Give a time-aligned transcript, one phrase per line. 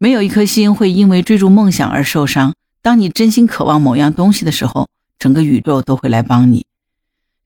[0.00, 2.54] 没有一颗心会因为追逐梦想而受伤。
[2.82, 4.88] 当你真心渴望某样东西的时候，
[5.18, 6.66] 整个宇宙都会来帮你。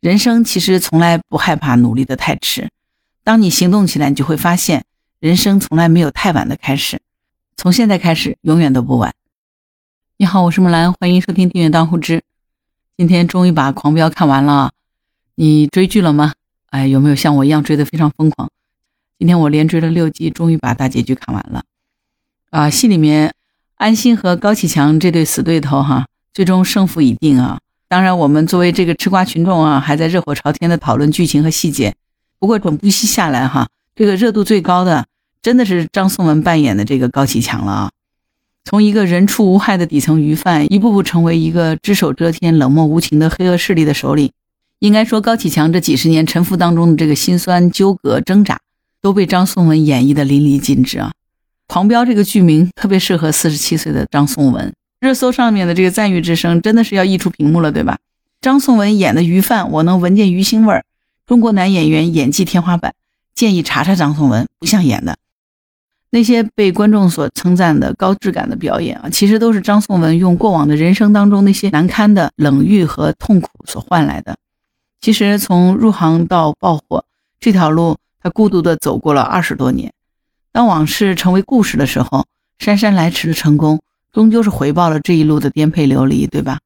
[0.00, 2.68] 人生其实从来不害怕努力的太迟。
[3.24, 4.84] 当你行动起来，你就会发现，
[5.18, 7.00] 人生从来没有太晚的开始。
[7.57, 9.14] 从现在开始，永远都不晚。
[10.19, 12.19] 你好，我是木兰，欢迎收听《订阅当户知》。
[12.98, 14.73] 今天终于把《狂飙》看完了，
[15.37, 16.34] 你追剧了吗？
[16.69, 18.50] 哎，有没有像我一样追得非常疯狂？
[19.19, 21.64] 今天我连追了六集，终于把大结局看完了。
[22.53, 23.32] 啊，戏里面
[23.77, 27.59] 安心和高启强这对死对头哈，最终胜负已定啊。
[27.88, 31.95] 当然，我们作为这个吃瓜群众啊，还在热火朝天的讨论剧情和细节。
[32.38, 35.07] 不过整部戏下来哈，这个热度最高的
[35.41, 37.91] 真的是张颂文扮演的这个高启强了啊。
[38.66, 44.30] 从一个人畜无害的底层鱼贩，一步步成为一个只手遮天、冷漠无情的黑恶势力的首领。
[44.80, 48.60] 应该说，高启强这几十年沉浮当中的这个心酸、纠葛、挣扎，
[49.01, 51.12] 都被张颂文演绎的淋漓尽致啊。
[51.72, 57.98] 狂飙这个剧名特别适合四十七岁的张颂文，热搜上面的这个赞誉之声真的是要溢出屏幕了，对吧？
[58.42, 60.84] 张颂文演的鱼贩，我能闻见鱼腥味儿。
[61.26, 62.92] 中国男演员演技天花板，
[63.34, 65.16] 建议查查张颂文，不像演的。
[66.10, 74.36] 那些被观众所称赞的高质感的表演啊，其实都是张颂文用过往的人生当中那些难堪的冷遇和痛苦所换来的。
[75.00, 77.06] 其实从入行到爆火
[77.41, 79.91] 这条路，他孤独地走过了二十多年。
[80.53, 82.26] 当往事成为故事的时候，
[82.58, 83.81] 姗姗来迟的成功
[84.12, 86.58] 终究是回报了这一路的颠沛流离，对吧？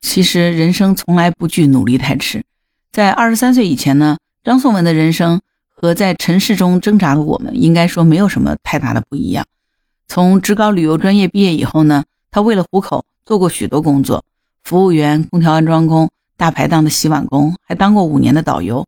[0.00, 2.44] 其实人生从来不惧努力太迟。
[2.92, 9.44] 在二十三岁以前呢，张颂文的人生和在尘世中挣扎的我们，应该说没有什么太大的不一样。
[10.06, 14.24] 从职高旅游专业毕业以后呢，他为了糊口做过许多工作：
[14.62, 18.86] 服务员、空调安装工、大排档的洗碗工，还当过五年的导游。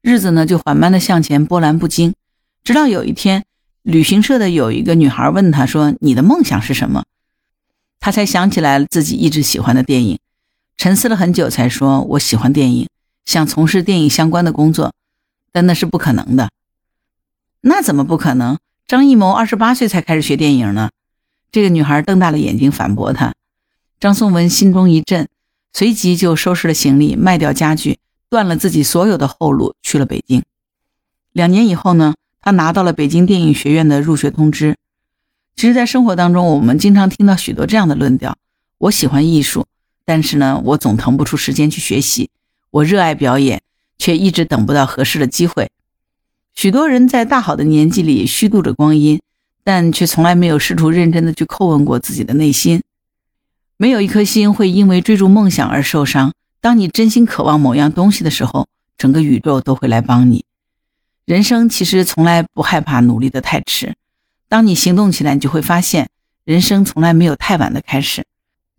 [0.00, 2.14] 日子呢就缓慢的向前，波澜不惊。
[2.62, 3.42] 直到有一天。
[3.82, 7.04] 旅行社的有一个女孩问他说：“你的梦想是什么？”
[7.98, 10.18] 他才想起来自己一直喜欢的电影，
[10.76, 12.88] 沉思了很久才说：“我喜欢电影，
[13.24, 14.92] 想从事电影相关的工作，
[15.52, 16.50] 但那是不可能的。”
[17.62, 18.58] 那怎么不可能？
[18.86, 20.90] 张艺谋二十八岁才开始学电影呢？
[21.52, 23.34] 这个女孩瞪大了眼睛反驳他。
[23.98, 25.28] 张颂文心中一震，
[25.72, 27.98] 随即就收拾了行李，卖掉家具，
[28.28, 30.42] 断了自己所有的后路，去了北京。
[31.32, 32.14] 两年以后呢？
[32.40, 34.76] 他拿到了北京电影学院的入学通知。
[35.56, 38.36] 其实，在生活当中，我们经常听到许多这样的论调：
[38.78, 39.66] 我喜欢艺术，
[40.06, 42.28] 但是呢，我总腾不出时间去学习；
[42.70, 43.60] 我热爱表演，
[43.98, 45.70] 却一直等不到合适的机会。
[46.54, 49.20] 许多人在大好的年纪里虚度着光阴，
[49.62, 52.82] 但却从来没有试图认真的去叩问过自己的内心。
[53.76, 56.32] 没有一颗心会因为追逐梦想而受伤。
[56.60, 58.66] 当你真心渴望某样东西的时候，
[58.98, 60.44] 整个宇宙都会来帮你。
[61.24, 63.94] 人生其实从来不害怕努力的太迟。
[64.48, 66.08] 当你行动起来，你就会发现，
[66.44, 68.24] 人生从来没有太晚的开始。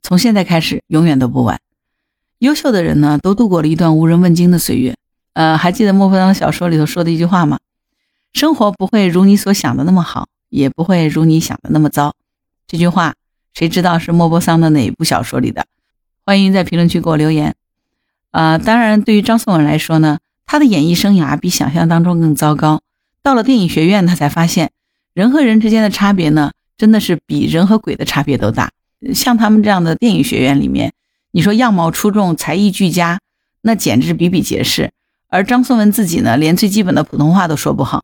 [0.04, 1.62] 从现在开始，永远都不晚。
[2.40, 4.96] 优秀的人呢，都度过了一段无人问津的岁月。
[5.34, 7.60] 呃，还记得莫泊桑小说里头说的一句话吗？
[8.34, 12.14] 生活不会如你所想的那么好，也不会如你想的那么糟。
[12.68, 13.14] 这句话，
[13.54, 15.66] 谁知道是莫泊桑的哪一部小说里的？
[16.26, 17.56] 欢迎在评论区给我留言。
[18.32, 20.20] 啊，当然，对于张颂文来说呢。
[20.52, 22.82] 他的演艺生涯比想象当中更糟糕。
[23.24, 24.72] 到了电影学院，他才发现
[25.14, 28.70] 人和人之间的差别呢，真的是比人和鬼的差别都大。
[29.14, 30.92] 像他们这样的电影学院里面，
[31.32, 33.22] 你说样貌出众、才艺俱佳，
[33.62, 34.92] 那简直比比皆是。
[35.30, 38.04] 而张颂文自己呢，连最基本的普通话都说不好。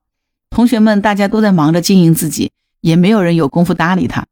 [0.50, 4.26] 同学们大家都在忙着经营自己，也没有人有功夫搭理他。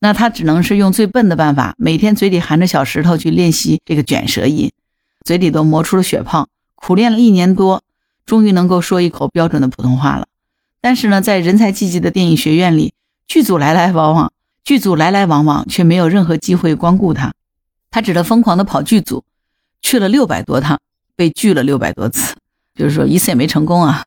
[0.00, 4.72] 那他只能是用最笨的办法，每天嘴里含着小石头去练习这个卷舌音，
[5.24, 6.48] 嘴里都磨出了血泡。
[6.84, 7.84] 苦练了一年多，
[8.26, 10.26] 终于能够说一口标准的普通话了。
[10.80, 12.92] 但是呢，在人才济济的电影学院里，
[13.28, 14.32] 剧组来来往往，
[14.64, 17.34] 剧组来来往往，却没有任何机会光顾他。
[17.92, 19.22] 他只得疯狂地跑剧组，
[19.80, 20.80] 去了六百多趟，
[21.14, 22.34] 被拒了六百多次，
[22.74, 24.04] 就是说一次也没成功啊。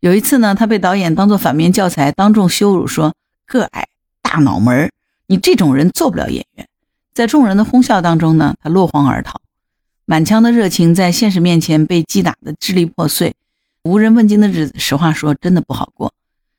[0.00, 3.88] 有一次呢，他被导演当做反面教材，当众羞辱说：“个矮
[4.22, 4.90] 大脑门儿，
[5.26, 6.66] 你这种人做不了演员。”
[7.12, 9.38] 在众人的哄笑当中呢，他落荒而逃。
[10.08, 13.34] 满腔的热情在现实面前被击打的支离破碎，
[13.82, 16.12] 无人问津的日子，实话说真的不好过。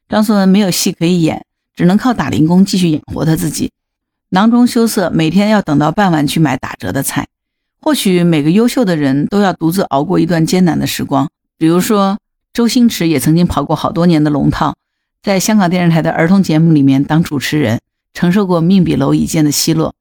[0.10, 3.72] 张颂文没有戏可以演，只能靠打零工继续养活他自己，
[4.30, 7.28] 囊中羞涩，每天要等到傍晚去买打折的菜。
[7.80, 12.20] 或许每个优秀的人都要独自熬过一段艰难的时光，比如说
[12.52, 14.76] 周星驰也曾经跑过好多年的龙套，
[15.24, 17.80] 在香港电视台的儿童节目里面当主持人，
[18.14, 19.96] 承受过命比蝼蚁坚的奚落。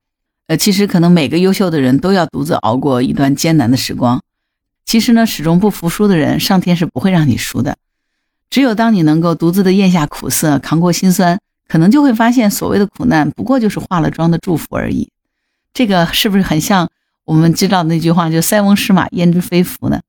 [0.49, 4.23] 呃，其实可能每个优秀的人都要独自熬过一段艰难的时光。
[4.85, 7.77] 其实呢，始终不服输的人，上天是不会让你输的。
[8.49, 15.11] 只有当你能够独自的咽下苦涩，扛过心酸，可能就会发现所谓的苦难不过就是化了妆的祝福而已。
[15.75, 16.89] 这个是不是很像
[17.25, 20.01] 我们知道那句话，就“塞翁失马，焉知非福”呢？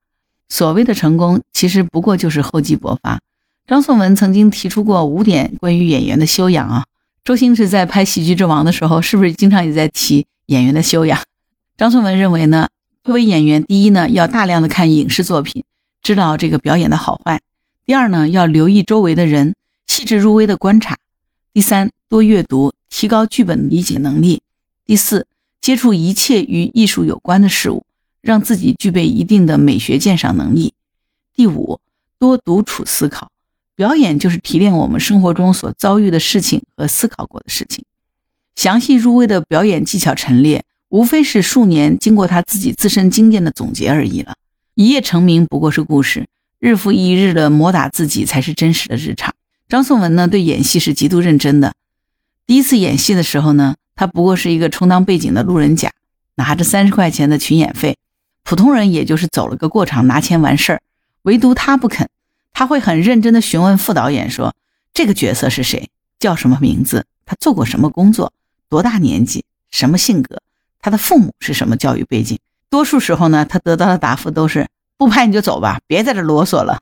[0.49, 3.19] 所谓的成功，其实不过就是厚积薄发。
[3.65, 6.85] 张颂文曾经提出过五点关于演员的修养啊。
[7.27, 11.21] 周星驰在拍《喜剧之王》的时候，是不是经常也在提演员的修养？
[11.75, 12.69] 张颂文认为呢，
[13.03, 15.65] 作为演员，第一呢，要大量的看影视作品，
[16.01, 17.39] 知道这个表演的好坏；
[17.85, 19.55] 第二呢，要留意周围的人，
[19.87, 20.95] 细致入微的观察；
[21.51, 24.39] 第三，多阅读，提高剧本理解能力；
[24.85, 25.27] 第四，
[25.59, 27.83] 接触一切与艺术有关的事物，
[28.21, 30.71] 让自己具备一定的美学鉴赏能力；
[31.35, 31.81] 第五，
[32.17, 33.29] 多独处思考。
[33.77, 37.85] 表演就是提炼我们生活中所遭遇的事情和思考过的事情，
[38.55, 44.33] 详细入微的表演技巧陈列，无非是数年经过他自己自身经验的总结而已了。
[44.73, 46.25] 一夜成名不过是故事，
[46.59, 49.35] 日复一日的磨打自己才是真实的日常。
[49.69, 51.75] 张颂文呢，对演戏是极度认真的。
[52.47, 55.91] 第一次演戏的时候呢，他不过是一个充当背景的路人甲，
[56.37, 57.95] 拿着三十块钱的群演费，
[58.43, 60.81] 普通人也就是走了个过场拿钱完事儿，
[61.21, 62.09] 唯独他不肯。
[62.57, 64.55] 他会很认真地询问副导演说
[64.91, 65.91] ：“这个角色是谁？
[66.17, 67.05] 叫什么名字？
[67.23, 68.33] 他做过什么工作？
[68.67, 69.45] 多大年纪？
[69.69, 70.41] 什么性格？
[70.79, 72.39] 他的父母是什么教育背景？”
[72.71, 76.79] 多数时候呢，他得到的答复都是：“不拍你就走吧，别在这啰嗦了。”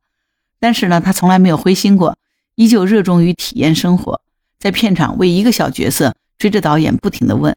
[0.61, 2.17] 但是呢，他从来没有灰心过，
[2.55, 4.21] 依旧热衷于体验生活，
[4.57, 7.53] 在片场为一个小角色追着导演不停地问：“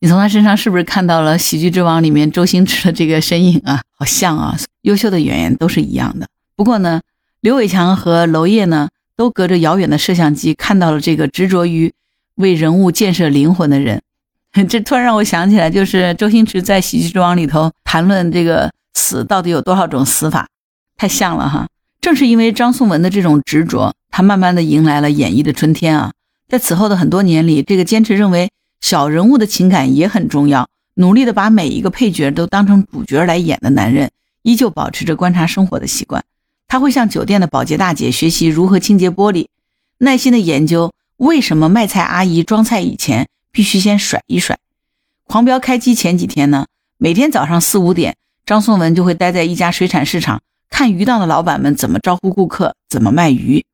[0.00, 3.82] 你从他身上是不是看到了《喜剧之王》里面周星驰的这个身影啊？
[3.92, 6.26] 好像啊，优秀的演员都是一样的。
[6.56, 7.02] 不过呢。”
[7.40, 11.92] 刘伟强和娄烨呢，都隔着遥远的摄像机看到了这个执着于
[12.34, 14.02] 为人物建设灵魂的人。
[14.68, 20.48] 这突然让我想起来，就是周星驰在《喜剧之王》里头谈论这个死到底有多少种死法，
[20.96, 21.68] 太像了哈。
[22.00, 26.12] 正是因为张颂文的这种执着，他慢慢的迎来了演绎的春天啊。
[26.48, 28.50] 在此后的很多年里，这个坚持认为
[28.80, 34.10] 小人物的情感也很重要，努力的把每一个配角都当成主角来演的男人，
[34.42, 36.24] 依旧保持着观察生活的习惯。
[36.68, 39.48] 他会向酒店的保洁大姐学习如何清洁玻璃，
[39.96, 44.58] 耐心的研究为什么卖菜阿姨装菜以前必须先甩一甩。
[45.24, 46.66] 狂飙开机前几天呢，
[46.98, 53.64] 每天早上四五点，张颂文就会待在一家水产市场，看鱼档的老板们怎么招呼顾客，怎么卖鱼。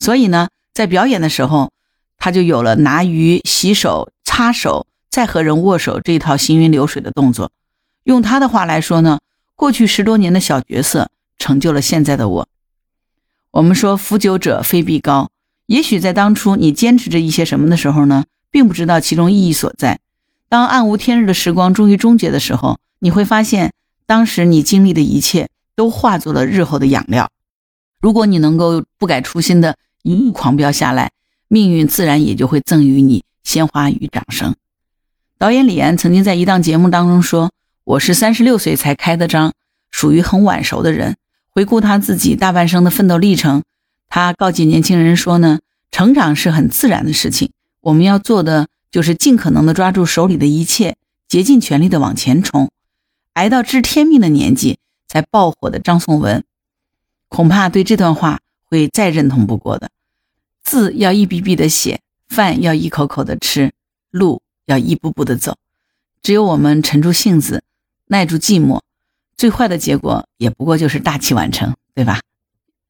[0.00, 1.72] 所以呢，在表演的时候，
[2.16, 7.52] 他就有了拿鱼、洗手、擦手，再和人握手这一套行云流水的动作。
[8.04, 9.20] 用他的话来说呢，
[9.54, 11.10] 过去十多年的小角色。
[11.44, 12.48] 成就了现在的我。
[13.50, 15.28] 我们说“腐久者非必高”，
[15.68, 20.00] 也许在当初你坚持着一些什么的时候呢，并不知道其中意义所在。
[20.48, 23.74] 当暗无天日的时光终于终结的时候，你会发现，
[24.06, 27.28] 当时你经历的一切都化作了日后的养料。
[28.00, 31.10] 如果你能够不改初心的一路狂飙下来，
[31.48, 34.54] 命运自然也就会赠予你鲜花与掌声。
[35.36, 37.52] 导演李安曾经在一档节目当中说
[37.84, 39.52] ：“我是三十六岁才开的张，
[39.90, 41.16] 属于很晚熟的人。”
[41.54, 43.62] 回顾他自己大半生的奋斗历程，
[44.08, 45.60] 他告诫年轻人说呢：
[45.92, 50.96] 成长是很自然的事情，我们要做的就是尽可能的抓住手里的一切，
[51.28, 52.72] 竭尽全力的往前冲，
[53.34, 56.42] 挨到知天命的年纪才爆火的张颂文，
[57.28, 59.90] 恐怕对这段话会再认同不过的。
[60.64, 63.70] 字要一笔笔的写，饭要一口口的吃，
[64.10, 65.56] 路要一步步的走。
[66.20, 67.62] 只有我们沉住性子，
[68.08, 68.80] 耐住寂寞。
[69.36, 72.20] 最坏的结果也不过就是大器晚成，对吧？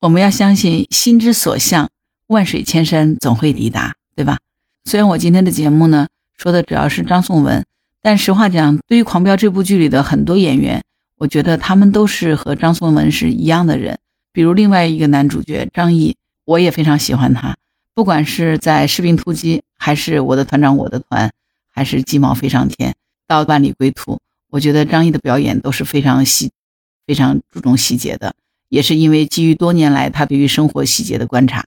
[0.01, 1.91] 我们要相信心之所向，
[2.27, 4.39] 万水千山总会抵达，对吧？
[4.85, 7.65] 虽然我今天的节目呢说的主要是张颂文，
[8.03, 10.83] 但实话讲，对于《狂飙》这部剧里的很多演员，
[11.17, 13.99] 我觉得他们都是和张颂文是一样的人。
[14.33, 17.57] 比如另外一个男主角张译，我也非常喜欢他，
[17.95, 21.29] 不管是在《士兵突击》，还是《我的团长我的团》，
[21.71, 22.91] 还是《鸡毛飞上天》
[23.27, 24.15] 到《万里归途》。
[24.55, 26.53] 我觉得张译的表演都是非常细、
[27.09, 28.37] 非常注重细节的，
[28.69, 31.65] 也是因为基于多年来他对于生活细节的观察。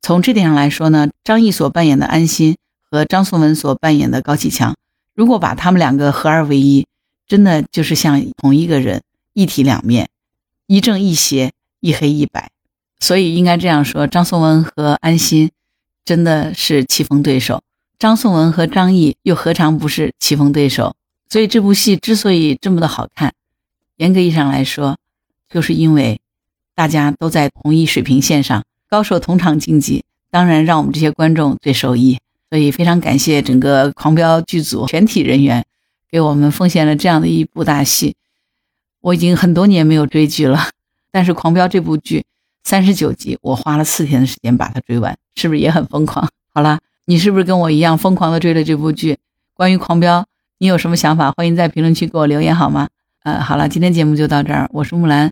[0.00, 2.56] 从这点上来说呢，张译所扮演的安心
[2.88, 4.76] 和张颂文所扮演的高启强，
[5.16, 6.86] 如果把他们两个合二为一，
[7.26, 9.02] 真的就是像同一个人，
[9.34, 10.08] 一体两面，
[10.68, 12.52] 一正一邪，一黑一白。
[13.00, 15.50] 所以应该这样说，张颂文和安心
[16.04, 17.60] 真的是棋逢对手，
[17.98, 20.94] 张颂文和张译又何尝不是棋逢对手？
[21.28, 23.34] 所以这部戏之所以这么的好看，
[23.96, 24.96] 严格意义上来说，
[25.48, 26.20] 就是因为
[26.74, 32.18] 大家都在同一水平线上，高手同场竞技，当然让我们这些观众最受益。
[32.50, 35.66] 所以非常感谢整个《狂飙》剧组全体人员，
[36.10, 38.16] 给我们奉献了这样的一部大戏。
[39.00, 40.70] 我已经很多年没有追剧了，
[41.10, 42.24] 但是《狂飙》这部剧
[42.64, 46.30] 三十九集，我花了四天的时间把它追完，是不是也很疯狂？
[46.54, 46.78] 好了。
[47.10, 49.16] 你是不是跟我一样疯狂的追了这部剧？
[49.54, 50.20] 关于《狂飙》，
[50.60, 51.30] 你有什么想法？
[51.30, 52.88] 欢迎在评论区给我留言好吗？
[53.22, 55.30] 呃，好了，今天节目就到这儿，我是木兰。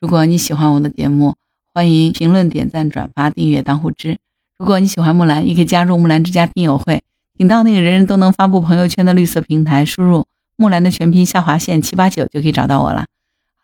[0.00, 1.34] 如果你喜欢我的节目，
[1.74, 4.18] 欢迎评论、点赞、转发、订阅、当护知。
[4.56, 7.02] 如果你喜欢木兰，也可以加入木兰之家听友会，
[7.36, 13.06] 请到那个人人都能发布朋友圈的绿色平台，输入木兰的全拼下划线七八九就可以找到我了。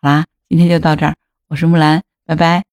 [0.01, 1.15] 好啦，今天就到这儿，
[1.47, 2.68] 我是木兰，拜拜。